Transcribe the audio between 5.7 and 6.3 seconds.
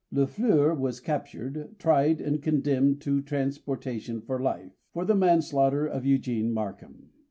of